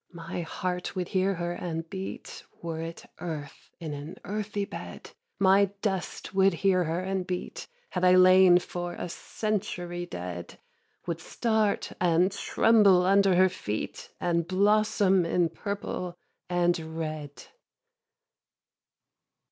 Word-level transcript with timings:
My 0.11 0.41
heart 0.41 0.95
would 0.95 1.09
hear 1.09 1.35
her 1.35 1.51
and 1.53 1.87
beat, 1.87 2.43
Were 2.59 2.81
it 2.81 3.05
earth 3.19 3.69
in 3.79 3.93
an 3.93 4.17
earthy 4.25 4.65
bed; 4.65 5.11
My 5.37 5.65
dust 5.83 6.33
would 6.33 6.53
hear 6.53 6.85
her 6.85 7.01
and 7.01 7.27
beat, 7.27 7.67
Had 7.91 8.03
I 8.03 8.15
lain 8.15 8.57
for 8.57 8.93
a 8.93 9.07
century 9.07 10.07
dead; 10.07 10.57
Would 11.05 11.21
start 11.21 11.91
and 12.01 12.31
tremble 12.31 13.05
under 13.05 13.35
her 13.35 13.47
feet, 13.47 14.09
And 14.19 14.47
blossom 14.47 15.23
in 15.23 15.49
purple 15.49 16.15
and 16.49 16.97
red. 16.97 17.43